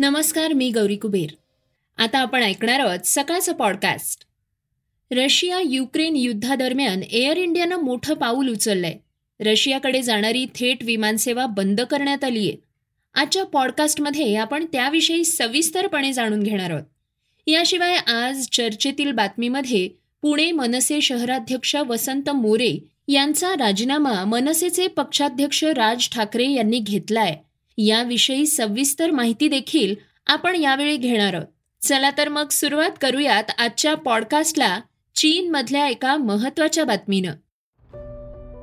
[0.00, 1.30] नमस्कार मी गौरी कुबेर.
[1.96, 4.24] आता आपण ऐकणार आहोत सकाळचं पॉडकास्ट
[5.10, 8.94] रशिया युक्रेन युद्धादरम्यान एअर इंडियानं मोठं पाऊल उचललंय.
[9.40, 12.56] रशियाकडे जाणारी थेट विमानसेवा बंद करण्यात आली आहे.
[13.14, 16.84] आजच्या पॉडकास्टमध्ये आपण त्याविषयी सविस्तरपणे जाणून घेणार आहोत.
[17.46, 19.88] याशिवाय आज चर्चेतील बातमीमध्ये
[20.22, 27.36] पुणे मनसे शहराध्यक्ष वसंत मोरे यांचा राजीनामा मनसेचे पक्षाध्यक्ष राज ठाकरे यांनी घेतलाय.
[27.80, 29.94] याविषयी सविस्तर माहिती देखील
[30.26, 31.46] आपण यावेळी घेणार आहोत.
[31.84, 34.80] चला तर मग सुरुवात करूयात आजच्या पॉडकास्टला
[35.16, 37.32] चीनमधल्या एका महत्त्वाच्या बातमीनं.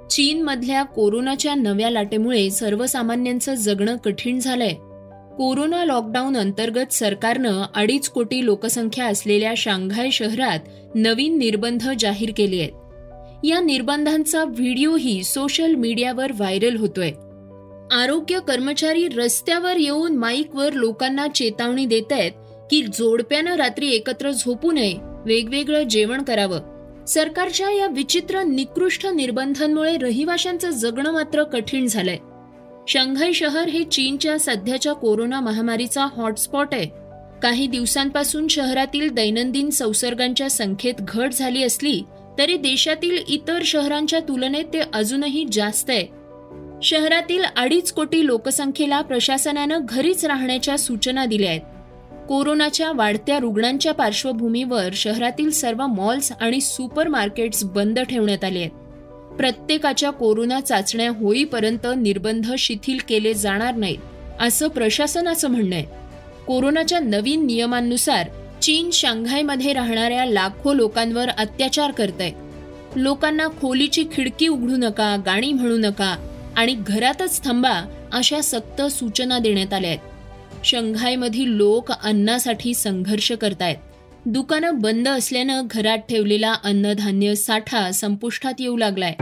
[0.08, 4.74] चीनमधल्या कोरोनाच्या नव्या लाटेमुळे सर्वसामान्यांचं जगणं कठीण झालंय.
[5.38, 10.60] कोरोना लॉकडाऊन अंतर्गत सरकारनं अडीच कोटी लोकसंख्या असलेल्या शांघाय शहरात
[10.96, 12.72] नवीन निर्बंध जाहीर केले आहेत.
[13.44, 17.12] या निर्बंधांचा व्हिडिओही सोशल मीडियावर व्हायरल होतोय.
[17.92, 22.32] आरोग्य कर्मचारी रस्त्यावर येऊन माईकवर लोकांना चेतावणी देत आहेत
[22.72, 24.94] की जोडप्यानं रात्री एकत्र झोपू नये
[25.26, 26.60] वेगवेगळं जेवण करावं.
[27.06, 32.18] सरकारच्या या विचित्र निकृष्ट निर्बंधांमुळे रहिवाशांचं जगणं मात्र कठीण झालंय.
[32.88, 36.88] शंघाई शहर हे चीनच्या सध्याच्या कोरोना महामारीचा हॉटस्पॉट आहे.
[37.44, 42.02] काही दिवसांपासून शहरातील दैनंदिन संसर्गांच्या संख्येत घट झाली असली
[42.38, 46.15] तरी देशातील इतर शहरांच्या तुलनेत ते अजूनही जास्त आहे.
[46.86, 51.62] शहरातील अडीच कोटी लोकसंख्येला प्रशासनानं घरीच राहण्याच्या सूचना दिल्या आहेत.
[52.28, 58.72] कोरोनाच्या वाढत्या रुग्णांच्या पार्श्वभूमीवर शहरातील सर्व मॉल्स आणि सुपर मार्केट्स बंद ठेवण्यात आले आहेत.
[59.38, 65.86] प्रत्येकाच्या कोरोना चाचण्या होईपर्यंत निर्बंध शिथिल केले जाणार नाहीत असं प्रशासनाचं म्हणणं आहे.
[66.48, 68.30] कोरोनाच्या नवीन नियमांनुसार
[68.62, 72.32] चीन शांघायमध्ये राहणाऱ्या लाखो लोकांवर अत्याचार करत आहे
[72.96, 76.16] लोकांना खोलीची खिडकी उघडू नका गाणी म्हणू नका
[76.56, 77.82] आणि घरातच थांबा
[78.14, 80.00] अशा सक्त सूचना देण्यात आल्या आहेत.
[80.66, 83.76] शंघायमधील लोक अन्नासाठी संघर्ष करतायत.
[84.26, 89.14] दुकानं बंद असल्यानं घरात ठेवलेला अन्नधान्य साठा संपुष्टात येऊ लागलाय.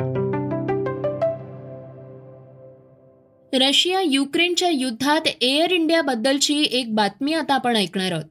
[3.53, 8.23] रशिया युक्रेनच्या युद्धात एअर इंडियाबद्दलची एक बातमी आता आपण ऐकणार आहोत.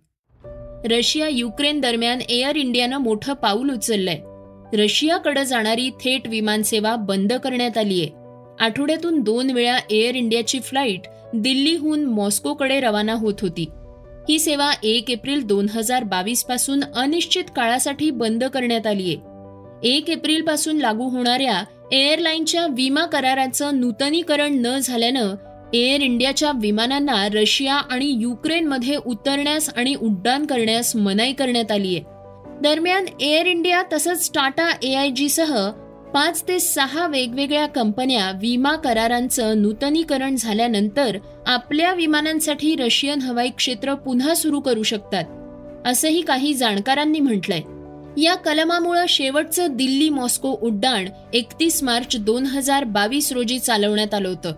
[0.92, 4.18] रशिया युक्रेन दरम्यान एअर इंडियानं मोठं पाऊल उचललंय.
[4.82, 8.21] रशियाकडे जाणारी थेट विमानसेवा बंद करण्यात आली आहे
[8.62, 11.00] आठवड्यातून दोन वेळा एअर इंडियाची फ्लाईट
[11.34, 13.68] दिल्लीहून मॉस्कोकडे रवाना होत होती.
[14.28, 19.88] ही सेवा एक एप्रिल दोन हजार बावीसपासून अनिश्चित काळासाठी बंद करण्यात आली आहे.
[19.88, 21.62] एक एप्रिलपासून लागू होणाऱ्या
[21.92, 25.34] एअरलाईनच्या विमा कराराचं नूतनीकरण न झाल्यानं
[25.74, 32.04] एअर इंडियाच्या विमानांना रशिया आणि युक्रेनमध्ये उतरण्यास आणि उड्डाण करण्यास मनाई करण्यात आली आहे.
[32.62, 35.70] दरम्यान एअर इंडिया तसंच टाटा एआयजीसह
[36.14, 44.34] पाच ते सहा वेगवेगळ्या कंपन्या विमा करारांचं नूतनीकरण झाल्यानंतर आपल्या विमानांसाठी रशियन हवाई क्षेत्र पुन्हा
[44.34, 45.24] सुरू करू शकतात
[45.86, 47.60] असंही काही जाणकारांनी म्हटलंय.
[48.22, 54.52] या कलमामुळं शेवटचं दिल्ली मॉस्को उड्डाण एकतीस मार्च दोन हजार बावीस रोजी चालवण्यात आलं होतं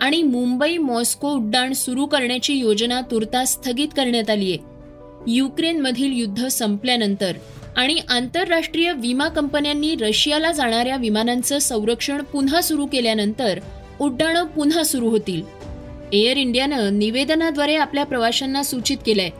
[0.00, 7.32] आणि मुंबई मॉस्को उड्डाण सुरू करण्याची योजना तुर्तास स्थगित करण्यात आली आहे युक्रेनमधील युद्ध संपल्यानंतर
[7.78, 13.58] आणि आंतरराष्ट्रीय विमा कंपन्यांनी रशियाला जाणाऱ्या विमानांचं संरक्षण पुन्हा सुरू केल्यानंतर
[14.00, 15.42] उड्डाणं पुन्हा सुरू होतील.
[16.12, 19.30] एअर इंडियानं निवेदनाद्वारे आपल्या प्रवाशांना सूचित केलंय.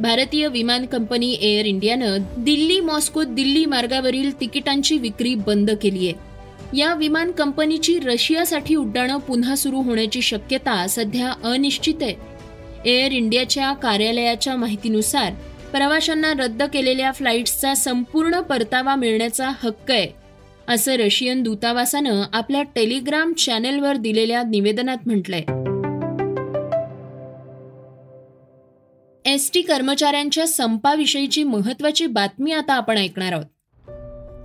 [0.00, 6.94] भारतीय विमान कंपनी एअर इंडियानं दिल्ली मॉस्को दिल्ली मार्गावरील तिकिटांची विक्री बंद केली आहे या
[6.94, 12.14] विमान कंपनीची रशियासाठी उड्डाणं पुन्हा सुरू होण्याची शक्यता सध्या अनिश्चित आहे.
[12.86, 15.32] एअर इंडियाच्या कार्यालयाच्या माहितीनुसार
[15.72, 20.08] प्रवाशांना रद्द केलेल्या फ्लाईट्सचा संपूर्ण परतावा मिळण्याचा हक्क आहे
[20.68, 25.42] असं रशियन दूतावासानं आपल्या टेलिग्राम चॅनेलवर दिलेल्या निवेदनात म्हटलंय.
[29.24, 33.44] एसटी कर्मचाऱ्यांच्या संपाविषयीची महत्वाची बातमी आता आपण ऐकणार आहोत.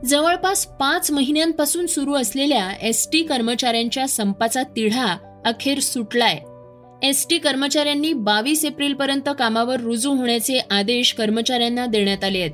[0.06, 6.40] जवळपास पाच महिन्यांपासून सुरू असलेल्या एसटी कर्मचाऱ्यांच्या संपाचा तिढा अखेर सुटलाय.
[7.03, 12.51] एस टी कर्मचाऱ्यांनी बावीस एप्रिलपर्यंत कामावर रुजू होण्याचे आदेश कर्मचाऱ्यांना देण्यात आले आहेत.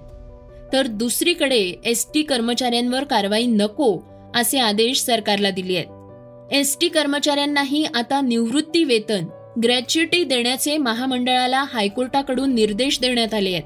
[0.73, 3.99] तर दुसरीकडे एस टी कर्मचाऱ्यांवर कारवाई नको
[4.35, 6.53] असे आदेश सरकारला दिले आहेत.
[6.53, 9.25] एस टी कर्मचाऱ्यांनाही आता निवृत्ती वेतन
[9.63, 13.63] ग्रॅच्युटी देण्याचे महामंडळाला हायकोर्टाकडून निर्देश देण्यात आले आहेत.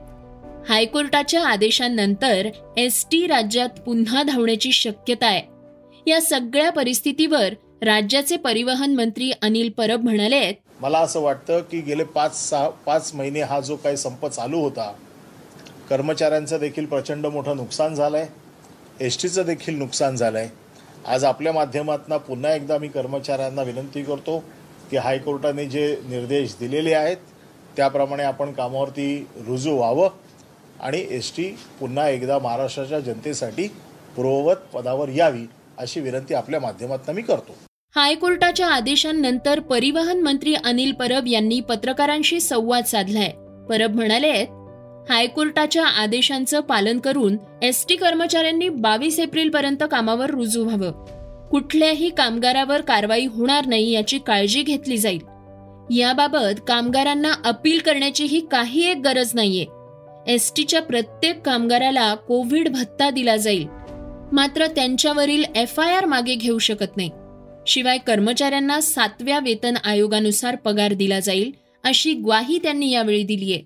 [0.69, 5.42] हायकोर्टाच्या आदेशानंतर एस टी राज्यात पुन्हा धावण्याची शक्यता आहे.
[6.12, 12.04] या सगळ्या परिस्थितीवर राज्याचे परिवहन मंत्री अनिल परब म्हणाले आहेत मला असं वाटतं की गेले
[12.04, 14.92] पाच सहा पाच महिने हा जो काही संप चालू होता
[15.89, 20.50] कर्मचाऱ्यांचं देखील प्रचंड मोठं नुकसान झालं आहे एस टीचं देखील नुकसान झालं आहे
[21.06, 24.38] आज आपल्या माध्यमातून पुन्हा एकदा मी कर्मचाऱ्यांना विनंती करतो
[24.92, 27.18] की हायकोर्टाने जे निर्देश दिलेले आहेत
[27.77, 30.10] त्याप्रमाणे आपण कामावरती रुजू व्हावं
[30.80, 31.50] आणि एस टी
[31.80, 33.68] पुन्हा एकदा महाराष्ट्राच्या जनतेसाठी
[34.16, 35.45] पूर्ववत पदावर यावी
[35.77, 37.71] अशी विनंती आपल्या माध्यमातून मी करतो.
[37.96, 43.32] हायकोर्टाच्या आदेशांनंतर परिवहन मंत्री अनिल परब यांनी पत्रकारांशी संवाद साधलाय.
[43.70, 44.32] परब म्हणाले
[45.10, 50.92] हायकोर्टाच्या आदेशांचं पालन करून एस टी कर्मचाऱ्यांनी बावीस एप्रिल पर्यंत कामावर रुजू व्हावं.
[51.48, 55.22] कुठल्याही कामगारावर कारवाई होणार नाही याची काळजी घेतली जाईल.
[55.98, 59.66] याबाबत कामगारांना अपील करण्याचीही काही एक गरज नाहीये.
[60.28, 63.68] एस टीच्या प्रत्येक कामगाराला कोविड भत्ता दिला जाईल.
[64.32, 67.10] मात्र त्यांच्यावरील एफ आय आर मागे घेऊ शकत नाही.
[67.68, 71.52] शिवाय कर्मचाऱ्यांना सातव्या वेतन आयोगानुसार पगार दिला जाईल
[71.84, 73.58] अशी ग्वाही त्यांनी यावेळी दिलीय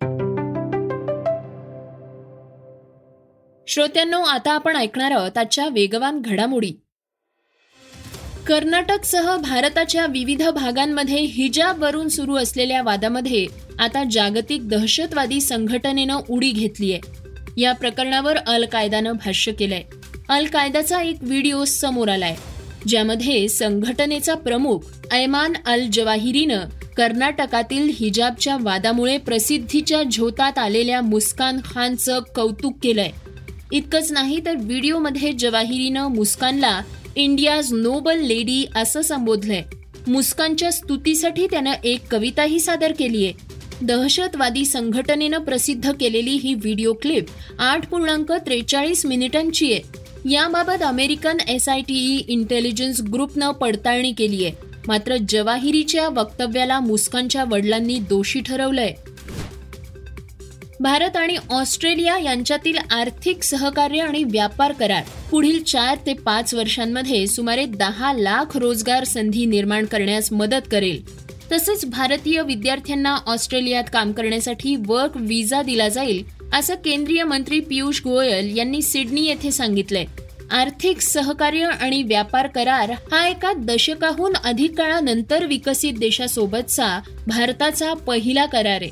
[3.68, 6.72] श्रोत्यांनो आता आपण ऐकणार आहोत आजच्या वेगवान घडामोडी.
[8.48, 13.48] कर्नाटकसह भारताच्या विविध भागांमध्ये हिजाबवरून सुरू असलेल्या वादामध्ये
[13.80, 16.98] आता जागतिक दहशतवादी संघटनेनं उडी घेतलीय
[17.58, 19.84] या प्रकरणावर अल कायदानं भाष्य केलंय.
[20.30, 22.36] अल कायदाचा एक व्हिडिओ समोर आलाय.
[22.88, 24.80] ज्यामध्ये संघटनेचा प्रमुख
[25.12, 26.60] ऐमान अल जवाहिरीनं
[26.98, 33.10] कर्नाटकातील हिजाबच्या वादामुळे प्रसिद्धीच्या झोतात आलेल्या मुस्कान खानचं कौतुक केलंय.
[33.72, 36.82] इतकंच नाही तर व्हिडिओमध्ये जवाहिरीनं मुस्कानला
[37.16, 39.64] इंडियाज नोबल लेडी असं संबोधलंय.
[40.08, 43.32] मुस्कानच्या स्तुतीसाठी त्यानं एक कविताही सादर केलीय.
[43.82, 47.26] दहशतवादी संघटनेनं प्रसिद्ध केलेली ही व्हिडिओ क्लिप
[47.60, 50.05] आठ पूर्णांक त्रेचाळीस मिनिटांची आहे.
[50.30, 54.54] याबाबत American S I T E intelligence ग्रुपनं पडताळणी केली आहे.
[54.88, 58.94] मात्र जवाहिरीच्या वक्तव्याला मुस्कानच्या वडिलांनी दोषी ठरवलंय.
[60.80, 67.66] भारत आणि ऑस्ट्रेलिया यांच्यातील आर्थिक सहकार्य आणि व्यापार करार पुढील चार ते पाच वर्षांमध्ये सुमारे
[67.66, 71.02] दहा लाख रोजगार संधी निर्माण करण्यास मदत करेल.
[71.52, 78.58] तसंच भारतीय विद्यार्थ्यांना ऑस्ट्रेलियात काम करण्यासाठी वर्क विजा दिला जाईल असं केंद्रीय मंत्री पियुष गोयल
[78.58, 80.06] यांनी सिडनी येथे सांगितलंय.
[80.52, 88.82] आर्थिक सहकार्य आणि व्यापार करार हा एका दशकाहून अधिक काळानंतर विकसित देशासोबतचा भारताचा पहिला करार
[88.82, 88.90] आहे.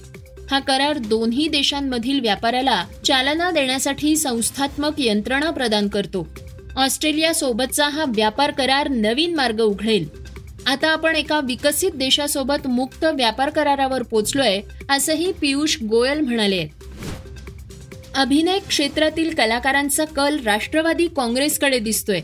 [0.52, 6.28] हा करार दोन्ही देशांमधील व्यापाराला चालना देण्यासाठी संस्थात्मक यंत्रणा प्रदान करतो.
[6.76, 10.08] ऑस्ट्रेलियासोबतचा हा व्यापार करार नवीन मार्ग उघडेल.
[10.68, 16.68] आता आपण एका विकसित देशासोबत मुक्त व्यापार करारावर पोचलोय असंही पियुष गोयल म्हणाले
[18.16, 22.22] अभिनय क्षेत्रातील कलाकारांचा कल राष्ट्रवादी काँग्रेसकडे दिसतोय.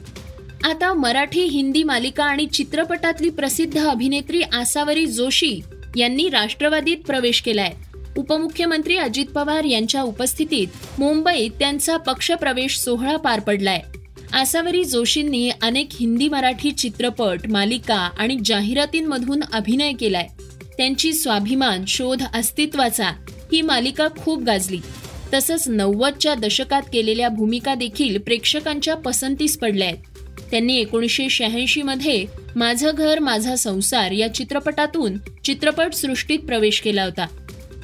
[0.64, 5.60] आता मराठी हिंदी मालिका आणि चित्रपटातली प्रसिद्ध अभिनेत्री आसावरी जोशी
[5.96, 7.72] यांनी राष्ट्रवादीत प्रवेश केलाय.
[8.18, 10.68] उपमुख्यमंत्री अजित पवार यांच्या उपस्थितीत
[11.00, 13.82] मुंबईत त्यांचा पक्षप्रवेश सोहळा पार पडलाय.
[14.34, 20.28] आसावरी जोशींनी अनेक हिंदी मराठी चित्रपट मालिका आणि जाहिरातींमधून अभिनय केलाय.
[20.78, 23.10] त्यांची स्वाभिमान शोध अस्तित्वाचा
[23.52, 24.80] ही मालिका खूप गाजली.
[25.34, 29.98] तसंच नव्वदच्या दशकात केलेल्या भूमिका देखील प्रेक्षकांच्या पसंतीस पडल्या आहेत
[30.52, 37.26] त्यांनी एकोणीसशे शहाऐंशी मध्ये माझं घर माझा संसार या चित्रपटातून चित्रपट सृष्टीत प्रवेश केला होता.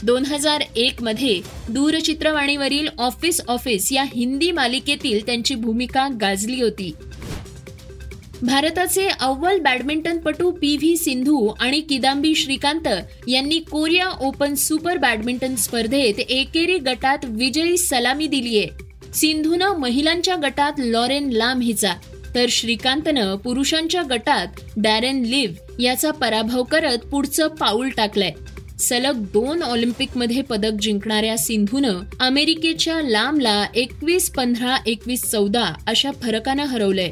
[0.03, 6.91] दोन हजार एक मध्ये दूरचित्रवाणीवरील ऑफिस ऑफिस या हिंदी मालिकेतील त्यांची भूमिका गाजली होती.
[8.43, 12.87] भारताचे अव्वल बॅडमिंटनपटू पी व्ही सिंधू आणि किदांबी श्रीकांत
[13.27, 18.67] यांनी कोरिया ओपन सुपर बॅडमिंटन स्पर्धेत एकेरी गटात विजयी सलामी दिलीये
[19.13, 21.93] सिंधूनं महिलांच्या गटात लॉरेन लाम हिचा
[22.35, 28.31] तर श्रीकांतनं पुरुषांच्या गटात डॅरेन लिव्ह याचा पराभव करत पुढचं पाऊल टाकलंय.
[28.79, 37.09] सलग दोन ऑलिम्पिकमध्ये पदक जिंकणाऱ्या सिंधूनं अमेरिकेच्या लांबला एकवीस पंधरा एकवीस चौदा अशा फरकानं हरवलंय.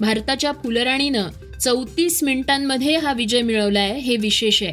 [0.00, 1.28] भारताच्या फुलराणीनं
[1.60, 4.72] चौतीस मिनिटांमध्ये हा विजय मिळवलाय हे विशेष आहे.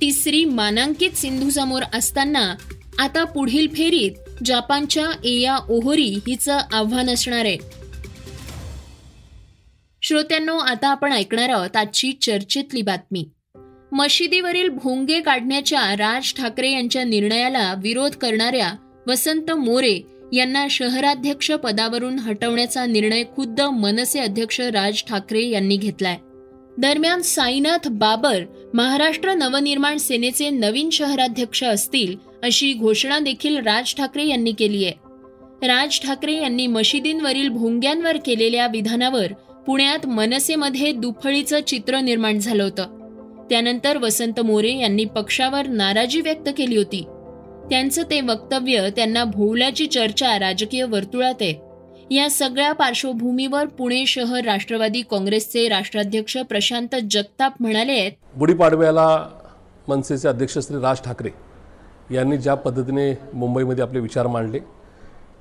[0.00, 2.54] तिसरी मानांकित सिंधू समोर असताना
[2.98, 4.10] आता पुढील फेरीत
[4.44, 7.58] जपानच्या एया ओहोरी हिचं आव्हान असणार आहे.
[10.02, 13.28] श्रोत्यांनो आता आपण ऐकणार आहोत आजची चर्चेतली बातमी.
[13.92, 18.72] मशिदीवरील भोंगे काढण्याच्या राज ठाकरे यांच्या निर्णयाला विरोध करणाऱ्या
[19.06, 20.00] वसंत मोरे
[20.32, 26.16] यांना शहराध्यक्ष पदावरून हटवण्याचा निर्णय खुद्द मनसे अध्यक्ष राज ठाकरे यांनी घेतलाय.
[26.78, 28.42] दरम्यान साईनाथ बाबर
[28.74, 34.94] महाराष्ट्र नवनिर्माण सेनेचे नवीन शहराध्यक्ष असतील अशी घोषणा देखील राज ठाकरे यांनी केली आहे.
[35.66, 39.32] राज ठाकरे यांनी मशिदींवरील भोंग्यांवर केलेल्या विधानावर
[39.66, 42.96] पुण्यात मनसेमध्ये दुफळीचं चित्र निर्माण झालं होतं.
[43.50, 47.04] त्यानंतर वसंत मोरे यांनी पक्षावर नाराजी व्यक्त केली होती.
[47.70, 51.54] त्यांचं ते वक्तव्य त्यांना भोवल्याची चर्चा राजकीय वर्तुळात आहे.
[52.10, 58.12] या सगळ्या पार्श्वभूमीवर पुणे शहर राष्ट्रवादी काँग्रेसचे राष्ट्राध्यक्ष प्रशांत जगताप म्हणाले आहेत.
[58.38, 59.06] गुढीपाडव्याला
[59.88, 61.30] मनसेचे अध्यक्ष श्री राज ठाकरे
[62.14, 64.58] यांनी ज्या पद्धतीने मुंबईमध्ये आपले विचार मांडले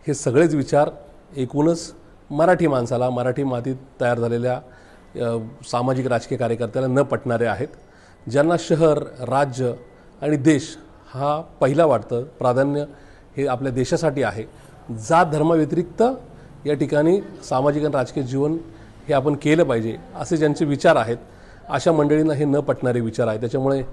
[0.08, 0.90] हे सगळेच विचार
[1.38, 1.92] एकूणच
[2.32, 4.60] मराठी माणसाला मराठी मातीत तयार झालेल्या
[5.72, 7.68] सामाजिक राजकीय कार्यकर्त्याला न पटणारे आहेत.
[8.28, 9.72] ज्यांना शहर राज्य
[10.22, 10.76] आणि देश
[11.14, 12.24] हा पहिला वाटतं.
[12.24, 12.84] प्राधान्य
[13.38, 14.44] हे आपल्या देशासाठी आहे.
[15.10, 16.04] जात धर्माव्यतिरिक्त
[16.66, 18.58] या ठिकाणी सामाजिक आणि राजकीय जीवन
[19.08, 21.18] हे आपण केलं पाहिजे असे ज्यांचे विचार आहेत
[21.70, 23.40] अशा मंडळींना हे न पटणारे विचार आहेत.
[23.40, 23.84] त्याच्यामुळे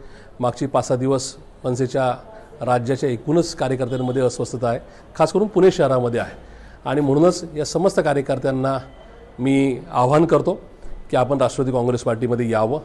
[0.40, 2.14] मागची पाच सहा दिवस मनसेच्या
[2.61, 4.78] राज्याच्या एकूणच कार्यकर्त्यांमध्ये अस्वस्थता आहे.
[5.16, 6.37] खास करून पुणे शहरामध्ये आहे.
[6.85, 8.78] आणि म्हणूनच या समस्त कार्यकर्त्यांना
[9.38, 10.61] मी आव्हान करतो
[11.11, 12.80] की आपण राष्ट्रवादी काँग्रेस पार्टीमध्ये यावं.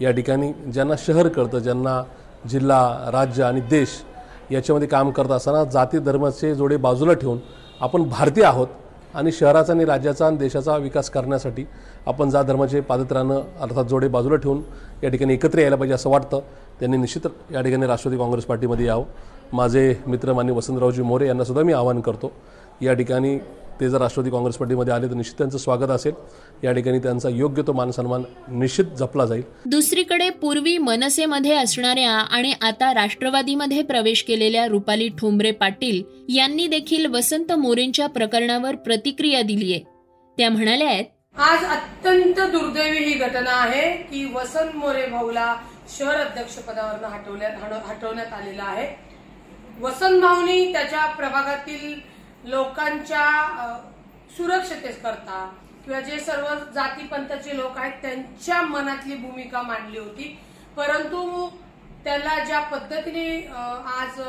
[0.00, 2.02] या ठिकाणी ज्यांना शहर कळतं ज्यांना
[2.48, 3.88] जिल्हा राज्य आणि देश
[4.50, 7.38] याच्यामध्ये काम करत असताना जाती धर्माचे जोडे बाजूला ठेवून
[7.80, 8.66] आपण भारतीय आहोत
[9.14, 11.64] आणि शहराचा आणि राज्याचा आणि देशाचा विकास करण्यासाठी
[12.06, 14.62] आपण जात धर्माचे पादत्रानं अर्थात जोडे बाजूला ठेवून
[15.02, 16.40] या ठिकाणी एकत्र यायला पाहिजे असं वाटतं.
[16.80, 19.04] त्यांनी निश्चित या ठिकाणी राष्ट्रवादी काँग्रेस पार्टीमध्ये यावं.
[19.52, 22.32] माझे मित्र मान्य वसंतरावजी मोरे यांनासुद्धा मी आवाहन करतो.
[22.82, 23.36] या ठिकाणी
[23.80, 26.12] ते जर राष्ट्रवादी काँग्रेस पार्टीमध्ये आले तर निश्चित त्यांचं स्वागत असेल.
[26.64, 29.42] या ठिकाणी त्यांचा योग्य तो मानसन्मान निश्चित जपला जाईल.
[29.66, 37.52] दुसरीकडे पूर्वी मनसेमध्ये असणाऱ्या आणि आता राष्ट्रवादीमध्ये प्रवेश केलेल्या रुपाली ठोंबरे पाटील यांनी देखील वसंत
[37.58, 39.78] मोरेंच्या प्रकरणावर प्रतिक्रिया दिलीय
[40.38, 41.04] त्या म्हणाल्या आहेत
[41.40, 45.54] आज अत्यंत दुर्दैवी ही घटना आहे की वसंत मोरे भाऊला
[45.98, 47.08] शहर अध्यक्ष पदावरनं
[47.88, 48.86] हटवण्यात आलेलं आहे.
[49.80, 51.94] वसंत भाऊनी त्याच्या प्रभागातील
[52.44, 53.76] लोकांच्या अ,
[54.36, 55.50] सुरक्षतेकरता
[55.84, 60.38] किंवा जे सर्व जाती पंथाचे लोक आहेत त्यांच्या मनातली भूमिका मांडली होती.
[60.76, 61.48] परंतु
[62.04, 63.46] त्याला ज्या पद्धतीने
[63.86, 64.20] आज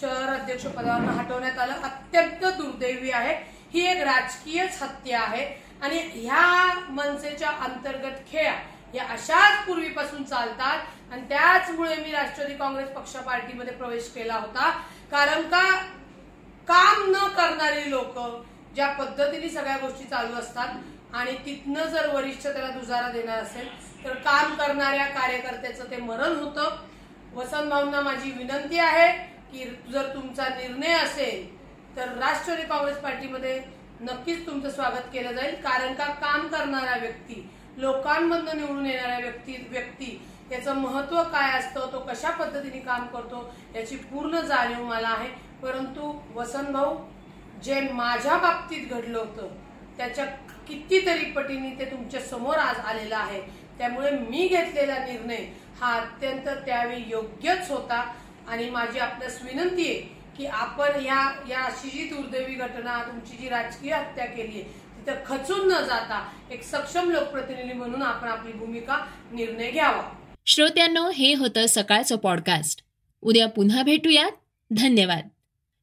[0.00, 3.34] शहर अध्यक्ष पदावर हटवण्यात आलं अत्यंत दुर्दैवी आहे.
[3.74, 5.44] ही एक राजकीयच हत्या आहे.
[5.82, 8.52] आणि ह्या मनसेच्या अंतर्गत खेळ
[8.94, 10.78] या अशाच पूर्वीपासून चालतात.
[11.12, 14.70] आणि त्याचमुळे मी राष्ट्रवादी काँग्रेस पक्ष पार्टीमध्ये प्रवेश केला होता.
[15.10, 15.64] कारण का
[16.68, 18.18] काम न करणारी लोक
[18.74, 23.68] ज्या पद्धतीने सगळ्या गोष्टी चालू असतात आणि तिथनं जर वरिष्ठ त्याला दुजारा देणार असेल
[24.04, 26.76] तर काम करणाऱ्या कार्यकर्त्याचं ते मरण होतं.
[27.34, 29.10] वसंत भाऊंना माझी विनंती आहे
[29.52, 31.46] की जर तुमचा निर्णय असेल
[31.96, 33.60] तर राष्ट्रवादी काँग्रेस पार्टीमध्ये
[34.00, 35.54] नक्कीच तुमचं स्वागत केलं जाईल.
[35.54, 36.04] कारण का?
[36.04, 40.20] काम करणारा व्यक्ती लोकांमधनं निवडून येणाऱ्या व्यक्ती व्यक्ती
[40.50, 41.88] याचं महत्त्व काय असतं?
[41.92, 43.54] तो कशा पद्धतीने काम करतो?
[43.74, 45.28] याची पूर्ण जाणीव मला आहे.
[45.62, 46.96] परंतु वसंत भाऊ
[47.64, 49.56] जे माझ्या बाबतीत घडलं होतं
[49.96, 50.24] त्याच्या
[50.68, 53.40] कितीतरी पटीने ते तुमच्यासमोर आज आलेलं आहे.
[53.78, 55.46] त्यामुळे मी घेतलेला निर्णय
[55.80, 58.14] हा अत्यंत त्यावेळी योग्यच होता.
[58.48, 60.00] आणि माझी आपल्यास विनंती आहे
[60.36, 65.14] की आपण या या अशी जी दुर्दैवी घटना तुमची जी राजकीय हत्या केली आहे तिथं
[65.26, 70.10] खचून न जाता एक सक्षम लोकप्रतिनिधी म्हणून आपण आपली भूमिका निर्णय घ्यावा.
[70.46, 72.84] श्रोत्यांनो हे होतं सकाळचं पॉडकास्ट
[73.22, 74.30] उद्या पुन्हा भेटूयात.
[74.70, 75.28] धन्यवाद.